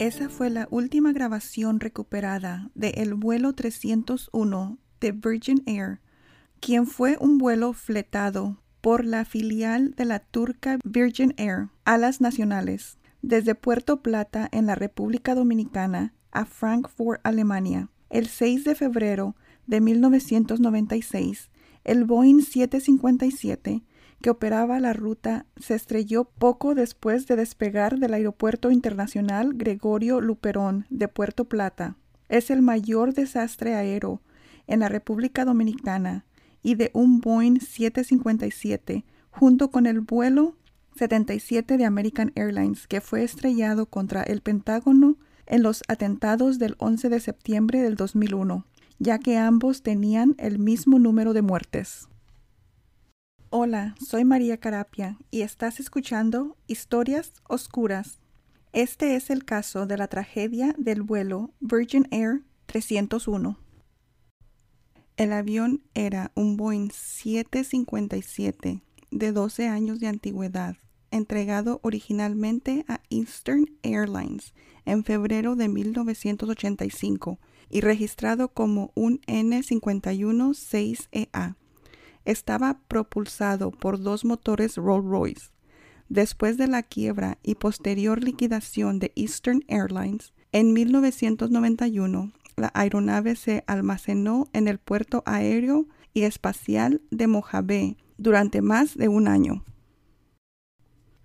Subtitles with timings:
[0.00, 6.00] Esa fue la última grabación recuperada de el vuelo 301 de Virgin Air,
[6.58, 12.22] quien fue un vuelo fletado por la filial de la turca Virgin Air a las
[12.22, 17.90] nacionales desde Puerto Plata en la República Dominicana a Frankfurt, Alemania.
[18.08, 21.50] El 6 de febrero de 1996,
[21.84, 23.82] el Boeing 757
[24.20, 30.86] que operaba la ruta se estrelló poco después de despegar del Aeropuerto Internacional Gregorio Luperón
[30.90, 31.96] de Puerto Plata.
[32.28, 34.20] Es el mayor desastre aéreo
[34.66, 36.26] en la República Dominicana
[36.62, 40.56] y de un Boeing 757 junto con el vuelo
[40.96, 47.08] 77 de American Airlines que fue estrellado contra el Pentágono en los atentados del 11
[47.08, 48.66] de septiembre del 2001,
[48.98, 52.08] ya que ambos tenían el mismo número de muertes.
[53.52, 58.20] Hola, soy María Carapia y estás escuchando Historias Oscuras.
[58.72, 63.58] Este es el caso de la tragedia del vuelo Virgin Air 301.
[65.16, 70.76] El avión era un Boeing 757 de 12 años de antigüedad,
[71.10, 74.54] entregado originalmente a Eastern Airlines
[74.84, 81.56] en febrero de 1985 y registrado como un N516EA
[82.24, 85.50] estaba propulsado por dos motores Rolls-Royce.
[86.08, 93.64] Después de la quiebra y posterior liquidación de Eastern Airlines, en 1991 la aeronave se
[93.66, 99.64] almacenó en el puerto aéreo y espacial de Mojave durante más de un año.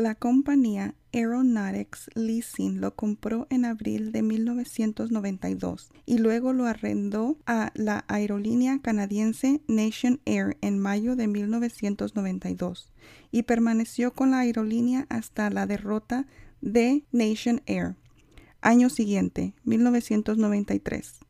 [0.00, 7.70] La compañía Aeronautics Leasing lo compró en abril de 1992 y luego lo arrendó a
[7.74, 12.90] la aerolínea canadiense Nation Air en mayo de 1992
[13.30, 16.26] y permaneció con la aerolínea hasta la derrota
[16.62, 17.94] de Nation Air.
[18.62, 21.20] Año siguiente, 1993.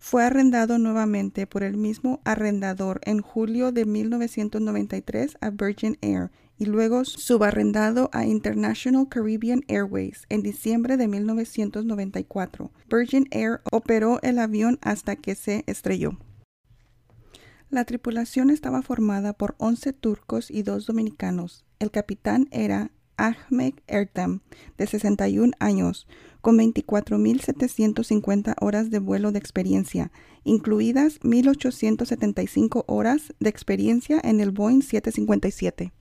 [0.00, 6.66] Fue arrendado nuevamente por el mismo arrendador en julio de 1993 a Virgin Air y
[6.66, 12.70] luego subarrendado a International Caribbean Airways en diciembre de 1994.
[12.88, 16.18] Virgin Air operó el avión hasta que se estrelló.
[17.68, 21.64] La tripulación estaba formada por 11 turcos y dos dominicanos.
[21.78, 24.40] El capitán era Ahmed Ertem,
[24.78, 26.06] de 61 años,
[26.40, 30.12] con 24.750 horas de vuelo de experiencia,
[30.44, 35.92] incluidas 1.875 horas de experiencia en el Boeing 757.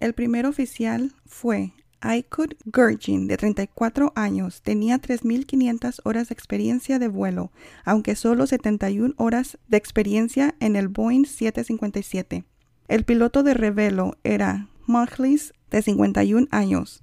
[0.00, 4.62] El primer oficial fue Aykut Gurgin, de 34 años.
[4.62, 7.52] Tenía 3.500 horas de experiencia de vuelo,
[7.84, 12.44] aunque solo 71 horas de experiencia en el Boeing 757.
[12.88, 17.02] El piloto de revelo era Mahlis, de 51 años.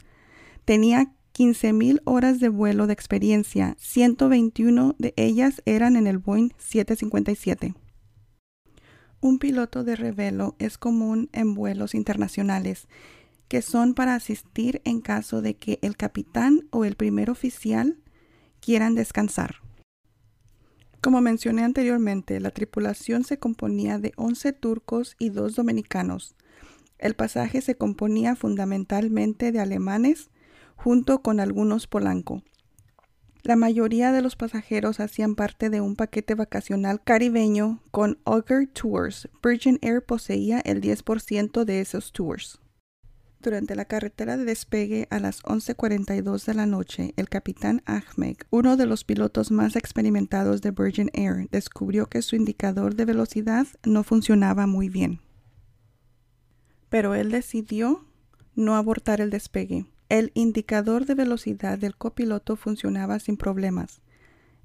[0.66, 7.75] Tenía 15.000 horas de vuelo de experiencia, 121 de ellas eran en el Boeing 757.
[9.19, 12.88] Un piloto de revelo es común en vuelos internacionales,
[13.47, 17.97] que son para asistir en caso de que el capitán o el primer oficial
[18.59, 19.55] quieran descansar.
[21.01, 26.35] Como mencioné anteriormente, la tripulación se componía de 11 turcos y dos dominicanos.
[26.97, 30.29] El pasaje se componía fundamentalmente de alemanes,
[30.75, 32.44] junto con algunos polancos.
[33.44, 39.29] La mayoría de los pasajeros hacían parte de un paquete vacacional caribeño con Auger Tours.
[39.44, 42.59] Virgin Air poseía el 10% de esos tours.
[43.40, 48.78] Durante la carretera de despegue a las 11.42 de la noche, el capitán Ahmed, uno
[48.78, 54.03] de los pilotos más experimentados de Virgin Air, descubrió que su indicador de velocidad no
[54.03, 55.22] funcionaba muy bien.
[56.90, 58.06] Pero él decidió
[58.56, 59.85] no abortar el despegue.
[60.09, 64.02] El indicador de velocidad del copiloto funcionaba sin problemas.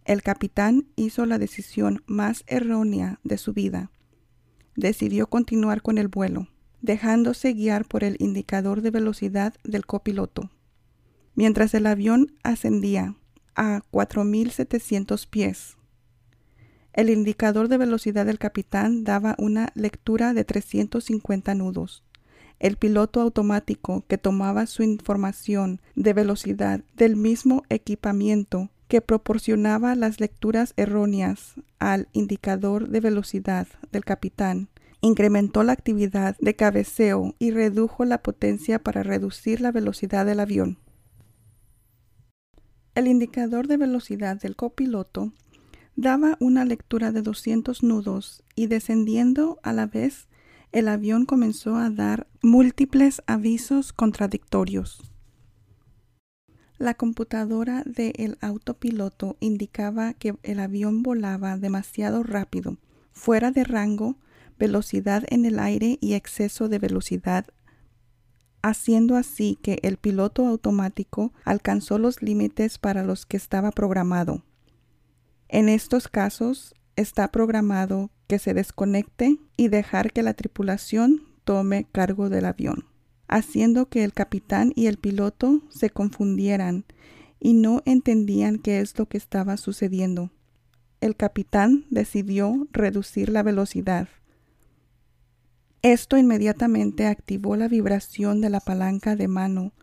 [0.05, 3.91] El capitán hizo la decisión más errónea de su vida.
[4.77, 6.49] Decidió continuar con el vuelo,
[6.81, 10.51] dejándose guiar por el indicador de velocidad del copiloto.
[11.35, 13.17] Mientras el avión ascendía
[13.57, 15.77] a 4.700 pies,
[16.93, 22.05] el indicador de velocidad del capitán daba una lectura de 350 nudos.
[22.63, 30.21] El piloto automático que tomaba su información de velocidad del mismo equipamiento que proporcionaba las
[30.21, 34.69] lecturas erróneas al indicador de velocidad del capitán,
[35.01, 40.79] incrementó la actividad de cabeceo y redujo la potencia para reducir la velocidad del avión.
[42.95, 45.33] El indicador de velocidad del copiloto
[45.97, 50.29] daba una lectura de 200 nudos y descendiendo a la vez
[50.73, 55.13] el avión comenzó a dar múltiples avisos contradictorios.
[56.79, 62.79] La computadora del autopiloto indicaba que el avión volaba demasiado rápido,
[63.13, 64.17] fuera de rango,
[64.59, 67.47] velocidad en el aire y exceso de velocidad,
[68.63, 74.43] haciendo así que el piloto automático alcanzó los límites para los que estaba programado.
[75.49, 82.31] En estos casos, está programado que se desconecte y dejar que la tripulación tome cargo
[82.31, 82.87] del avión,
[83.29, 86.87] haciendo que el capitán y el piloto se confundieran
[87.41, 90.31] y no entendían qué es lo que estaba sucediendo.
[91.03, 94.09] El capitán decidió reducir la velocidad.
[95.83, 99.75] Esto inmediatamente activó la vibración de la palanca de mano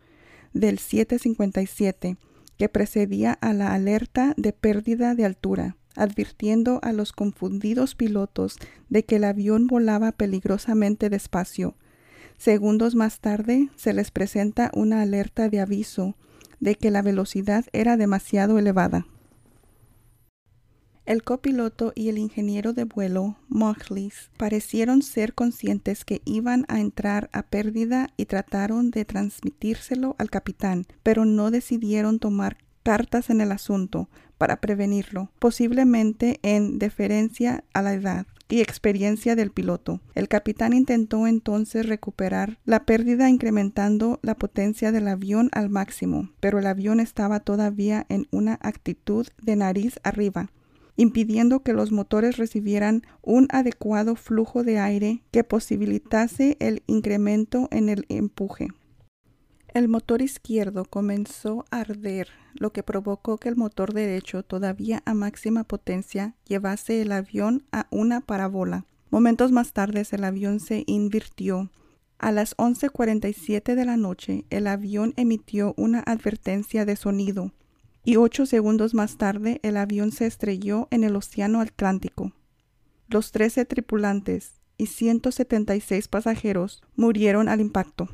[0.53, 2.17] del 757
[2.57, 8.57] que precedía a la alerta de pérdida de altura advirtiendo a los confundidos pilotos
[8.89, 11.75] de que el avión volaba peligrosamente despacio.
[12.37, 16.15] Segundos más tarde se les presenta una alerta de aviso
[16.59, 19.05] de que la velocidad era demasiado elevada.
[21.09, 27.31] El copiloto y el ingeniero de vuelo, Mochlis, parecieron ser conscientes que iban a entrar
[27.33, 33.51] a pérdida y trataron de transmitírselo al capitán, pero no decidieron tomar cartas en el
[33.51, 34.07] asunto,
[34.39, 40.01] para prevenirlo, posiblemente en deferencia a la edad y experiencia del piloto.
[40.15, 46.57] El capitán intentó entonces recuperar la pérdida incrementando la potencia del avión al máximo, pero
[46.57, 50.49] el avión estaba todavía en una actitud de nariz arriba
[50.95, 57.87] impidiendo que los motores recibieran un adecuado flujo de aire que posibilitase el incremento en
[57.87, 58.67] el empuje.
[59.73, 65.13] El motor izquierdo comenzó a arder, lo que provocó que el motor derecho, todavía a
[65.13, 68.85] máxima potencia, llevase el avión a una parábola.
[69.11, 71.69] Momentos más tarde el avión se invirtió.
[72.17, 77.53] A las 11.47 de la noche el avión emitió una advertencia de sonido
[78.03, 82.33] y ocho segundos más tarde el avión se estrelló en el Océano Atlántico.
[83.07, 88.09] Los 13 tripulantes y 176 pasajeros murieron al impacto.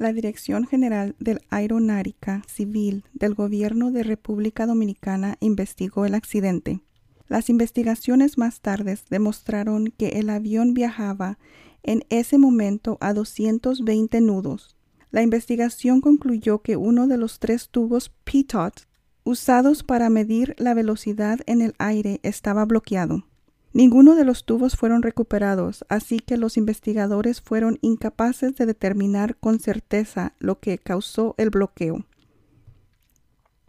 [0.00, 6.80] La Dirección General de Aeronáutica Civil del Gobierno de República Dominicana investigó el accidente.
[7.28, 11.36] Las investigaciones más tarde demostraron que el avión viajaba
[11.82, 14.74] en ese momento a 220 nudos.
[15.10, 18.86] La investigación concluyó que uno de los tres tubos PITOT
[19.24, 23.26] usados para medir la velocidad en el aire estaba bloqueado.
[23.72, 29.60] Ninguno de los tubos fueron recuperados, así que los investigadores fueron incapaces de determinar con
[29.60, 32.04] certeza lo que causó el bloqueo.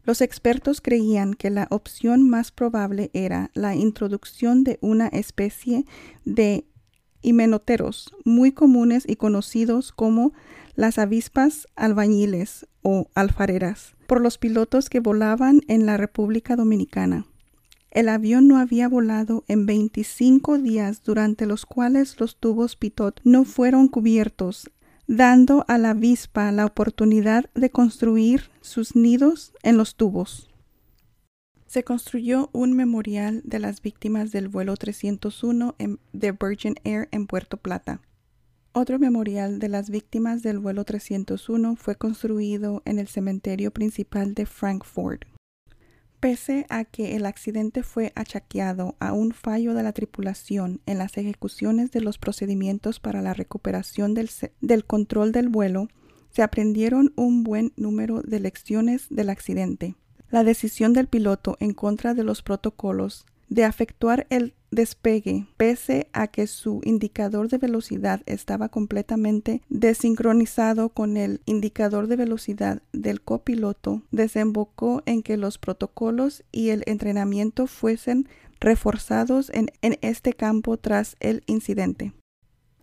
[0.03, 5.85] Los expertos creían que la opción más probable era la introducción de una especie
[6.25, 6.65] de
[7.21, 10.33] himenoteros muy comunes y conocidos como
[10.75, 17.27] las avispas albañiles o alfareras por los pilotos que volaban en la República Dominicana.
[17.91, 23.43] El avión no había volado en 25 días durante los cuales los tubos pitot no
[23.43, 24.71] fueron cubiertos,
[25.07, 30.49] dando a la avispa la oportunidad de construir sus nidos en los tubos.
[31.65, 35.75] Se construyó un memorial de las víctimas del vuelo 301
[36.13, 37.99] de Virgin Air en Puerto Plata.
[38.71, 44.45] Otro memorial de las víctimas del vuelo 301 fue construido en el cementerio principal de
[44.45, 45.25] Frankfurt.
[46.21, 51.17] Pese a que el accidente fue achaqueado a un fallo de la tripulación en las
[51.17, 54.29] ejecuciones de los procedimientos para la recuperación del,
[54.61, 55.87] del, control del vuelo,
[56.29, 59.95] se aprendieron un buen número de lecciones del accidente.
[60.29, 66.27] La decisión del piloto en contra de los protocolos de efectuar el despegue, pese a
[66.27, 74.03] que su indicador de velocidad estaba completamente desincronizado con el indicador de velocidad del copiloto,
[74.09, 78.29] desembocó en que los protocolos y el entrenamiento fuesen
[78.61, 82.13] reforzados en, en este campo tras el incidente.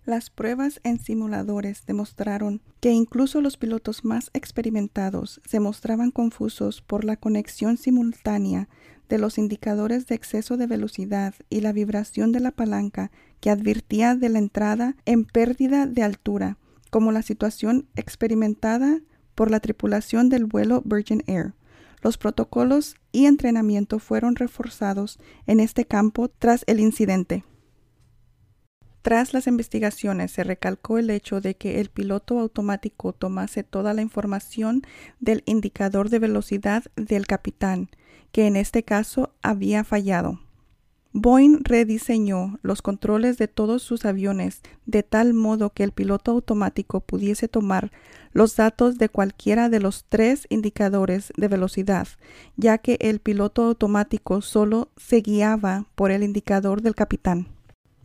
[0.05, 7.05] Las pruebas en simuladores demostraron que incluso los pilotos más experimentados se mostraban confusos por
[7.05, 8.69] la conexión simultánea
[9.09, 13.11] de los indicadores de exceso de velocidad y la vibración de la palanca
[13.41, 16.59] que advertía de la entrada en pérdida de altura,
[16.91, 19.01] como la situación experimentada
[19.35, 21.55] por la tripulación del vuelo Virgin Air.
[22.03, 27.45] Los protocolos y entrenamiento fueron reforzados en este campo tras el incidente.
[29.03, 34.03] Tras las investigaciones se recalcó el hecho de que el piloto automático tomase toda la
[34.03, 34.83] información
[35.19, 37.91] del indicador de velocidad del capitán,
[38.33, 40.41] que en este caso había fallado.
[41.13, 47.01] Boeing rediseñó los controles de todos sus aviones de tal modo que el piloto automático
[47.01, 47.91] pudiese tomar
[48.33, 52.09] los datos de cualquiera de los tres indicadores de velocidad,
[52.57, 57.49] ya que el piloto automático solo se guiaba por el indicador del capitán.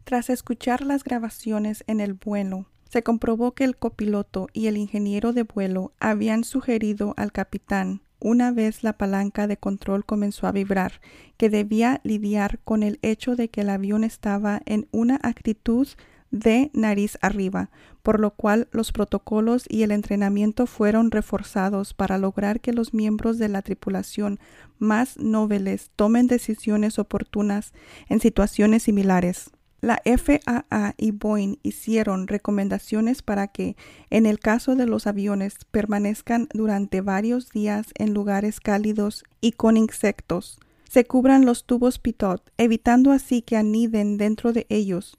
[0.06, 5.34] Tras escuchar las grabaciones en el vuelo, se comprobó que el copiloto y el ingeniero
[5.34, 11.01] de vuelo habían sugerido al capitán una vez la palanca de control comenzó a vibrar,
[11.38, 15.88] que debía lidiar con el hecho de que el avión estaba en una actitud
[16.32, 17.70] de nariz arriba,
[18.01, 23.38] por lo cual los protocolos y el entrenamiento fueron reforzados para lograr que los miembros
[23.38, 24.39] de la tripulación
[24.80, 27.72] más nobles tomen decisiones oportunas
[28.10, 29.51] en situaciones similares.
[29.84, 33.75] La FAA y Boeing hicieron recomendaciones para que,
[34.10, 39.75] en el caso de los aviones, permanezcan durante varios días en lugares cálidos y con
[39.75, 40.58] insectos.
[40.90, 45.18] Se cubran los tubos pitot, evitando así que aniden dentro de ellos.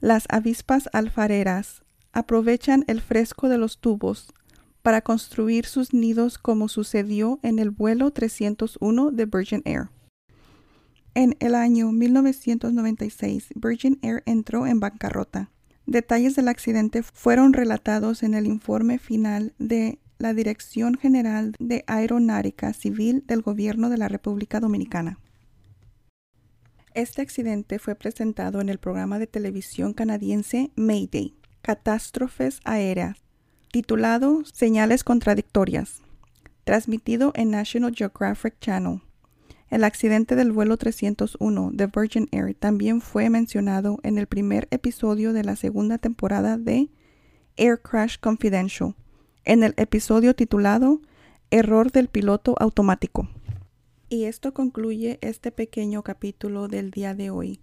[0.00, 1.82] Las avispas alfareras
[2.14, 4.32] aprovechan el fresco de los tubos
[4.80, 9.90] para construir sus nidos como sucedió en el vuelo 301 de Virgin Air.
[11.14, 15.50] En el año 1996, Virgin Air entró en bancarrota.
[15.86, 22.72] Detalles del accidente fueron relatados en el informe final de la Dirección General de Aeronáutica
[22.72, 25.18] Civil del Gobierno de la República Dominicana.
[26.94, 33.22] Este accidente fue presentado en el programa de televisión canadiense Mayday, Catástrofes Aéreas,
[33.70, 36.02] titulado Señales Contradictorias,
[36.64, 39.00] transmitido en National Geographic Channel.
[39.70, 45.34] El accidente del vuelo 301 de Virgin Air también fue mencionado en el primer episodio
[45.34, 46.88] de la segunda temporada de
[47.58, 48.94] Air Crash Confidential,
[49.44, 51.02] en el episodio titulado
[51.50, 53.28] Error del piloto automático.
[54.08, 57.60] Y esto concluye este pequeño capítulo del día de hoy.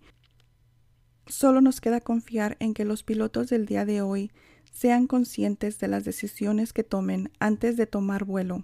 [1.26, 4.32] Solo nos queda confiar en que los pilotos del día de hoy
[4.72, 8.64] sean conscientes de las decisiones que tomen antes de tomar vuelo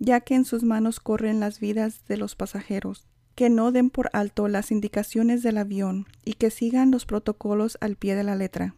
[0.00, 4.10] ya que en sus manos corren las vidas de los pasajeros, que no den por
[4.14, 8.74] alto las indicaciones del avión y que sigan los protocolos al pie de la letra.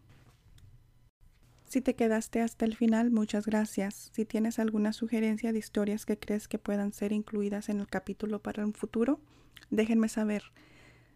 [1.65, 4.11] Si te quedaste hasta el final, muchas gracias.
[4.13, 8.43] Si tienes alguna sugerencia de historias que crees que puedan ser incluidas en el capítulo
[8.43, 9.21] para un futuro,
[9.71, 10.43] déjenme saber.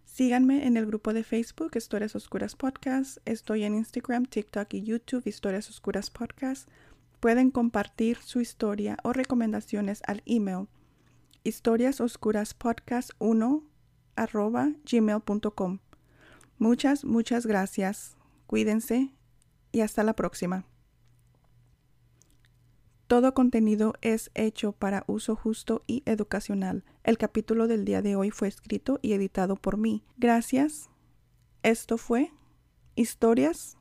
[0.07, 3.19] Síganme en el grupo de Facebook Historias Oscuras Podcast.
[3.27, 6.69] Estoy en Instagram, TikTok y YouTube Historias Oscuras Podcast
[7.27, 10.69] pueden compartir su historia o recomendaciones al email
[11.43, 13.65] historiasoscuraspodcast1
[14.15, 15.81] arroba gmail.com.
[16.59, 18.17] Muchas, muchas gracias.
[18.47, 19.11] Cuídense
[19.73, 20.67] y hasta la próxima.
[23.09, 26.85] Todo contenido es hecho para uso justo y educacional.
[27.03, 30.05] El capítulo del día de hoy fue escrito y editado por mí.
[30.17, 30.91] Gracias.
[31.65, 32.31] Esto fue
[32.95, 33.77] Historias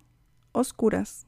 [0.51, 1.27] Oscuras.